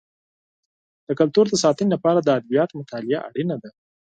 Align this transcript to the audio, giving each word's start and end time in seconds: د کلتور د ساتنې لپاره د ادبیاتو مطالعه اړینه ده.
د 1.07 1.09
کلتور 1.19 1.45
د 1.49 1.55
ساتنې 1.63 1.89
لپاره 1.95 2.19
د 2.21 2.29
ادبیاتو 2.37 2.79
مطالعه 2.81 3.19
اړینه 3.29 3.55
ده. 3.61 3.69